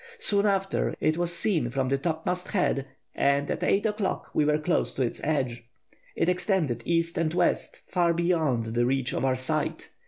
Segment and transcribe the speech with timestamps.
[0.17, 4.57] Soon after, it was seen from the topmast head, and at eight o'clock we were
[4.57, 5.65] close to its edge.
[6.15, 9.91] It extended east and west, far beyond the reach of our sight.